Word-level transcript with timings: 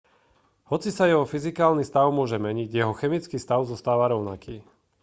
hoci 0.71 0.89
sa 0.93 1.05
jeho 1.09 1.25
fyzikálny 1.33 1.83
stav 1.87 2.07
môže 2.19 2.37
meniť 2.47 2.69
jeho 2.79 2.93
chemický 3.01 3.37
stav 3.45 3.61
zostáva 3.71 4.05
rovnaký 4.13 4.55